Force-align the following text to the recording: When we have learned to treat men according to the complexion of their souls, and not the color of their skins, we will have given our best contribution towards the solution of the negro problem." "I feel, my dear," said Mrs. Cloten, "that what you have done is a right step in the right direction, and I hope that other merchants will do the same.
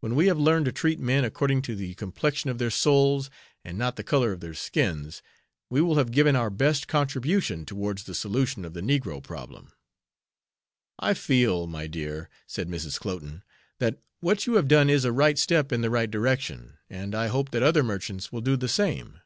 When 0.00 0.14
we 0.14 0.28
have 0.28 0.38
learned 0.38 0.64
to 0.64 0.72
treat 0.72 0.98
men 0.98 1.26
according 1.26 1.60
to 1.68 1.76
the 1.76 1.92
complexion 1.96 2.48
of 2.48 2.56
their 2.56 2.70
souls, 2.70 3.28
and 3.62 3.76
not 3.76 3.96
the 3.96 4.02
color 4.02 4.32
of 4.32 4.40
their 4.40 4.54
skins, 4.54 5.20
we 5.68 5.82
will 5.82 5.96
have 5.96 6.10
given 6.10 6.34
our 6.34 6.48
best 6.48 6.88
contribution 6.88 7.66
towards 7.66 8.04
the 8.04 8.14
solution 8.14 8.64
of 8.64 8.72
the 8.72 8.80
negro 8.80 9.22
problem." 9.22 9.70
"I 10.98 11.12
feel, 11.12 11.66
my 11.66 11.86
dear," 11.86 12.30
said 12.46 12.70
Mrs. 12.70 12.98
Cloten, 12.98 13.42
"that 13.78 13.98
what 14.20 14.46
you 14.46 14.54
have 14.54 14.68
done 14.68 14.88
is 14.88 15.04
a 15.04 15.12
right 15.12 15.36
step 15.38 15.70
in 15.70 15.82
the 15.82 15.90
right 15.90 16.10
direction, 16.10 16.78
and 16.88 17.14
I 17.14 17.26
hope 17.26 17.50
that 17.50 17.62
other 17.62 17.82
merchants 17.82 18.32
will 18.32 18.40
do 18.40 18.56
the 18.56 18.68
same. 18.70 19.20